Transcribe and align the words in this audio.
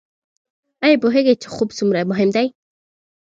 ایا 0.83 0.99
پوهیږئ 1.03 1.35
چې 1.41 1.47
خوب 1.53 1.69
څومره 1.77 2.09
مهم 2.11 2.29
دی؟ 2.35 2.47